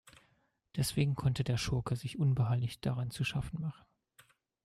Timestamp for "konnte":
1.13-1.43